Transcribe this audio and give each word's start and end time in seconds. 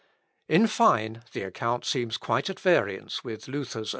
In 0.49 0.65
fine, 0.65 1.21
the 1.33 1.43
account 1.43 1.85
seems 1.85 2.17
quite 2.17 2.49
at 2.49 2.59
variance 2.59 3.23
with 3.23 3.47
Luther's 3.47 3.75
own 3.77 3.85
statement. 3.85 3.89